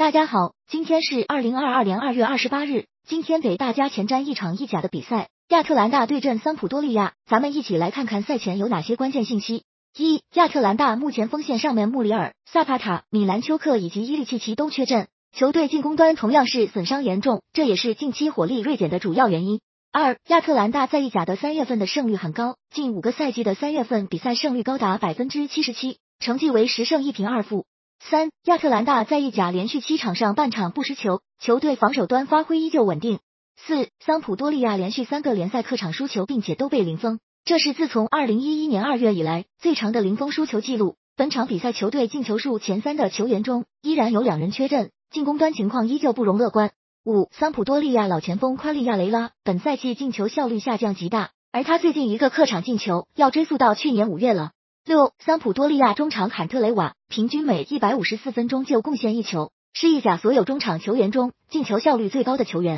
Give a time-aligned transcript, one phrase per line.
[0.00, 2.86] 大家好，今天是二零二二年二月二十八日。
[3.06, 7.12] 今天给大家前瞻一场意甲的比赛，亚特兰大对阵桑普多利亚。
[7.26, 9.64] 咱们一起来看看赛前有哪些关键信息。
[9.94, 19.60] 一、亚特兰大目前锋线上面穆里尔、萨帕塔、米兰丘克以及伊利契奇都缺阵，球队进攻端同样是损伤严重，这也是近期火力锐减的主要原因。
[19.92, 27.66] 二、亚特兰大在意甲的三月份的胜率很高，近五个赛季的三月份比赛胜率高达百分之七十七，成绩为十胜一平二负。
[28.02, 33.20] 三、亚特兰大在意甲连续七场上半场不失球，球队防守端发挥依旧稳定。
[33.56, 40.96] 四、桑普多利亚连续三个联赛客场输球，并且都被零封，这是自从二零一一年二月以来最长的零封输球记录。
[41.14, 46.70] 本场比赛球队进球数前三的球员中，依然有两人缺阵，进攻端情况依旧不容乐观。
[47.04, 54.52] 五、桑普多利亚老前锋夸利亚雷拉本赛季进球效率下降极大，而他最近一个客场进球要追溯到去年五月了。
[54.86, 62.68] 六、桑普多利亚中场坎特雷瓦平均每一百五十四分钟就贡献一球，是意甲所有中场球员中进球效率最高的球员。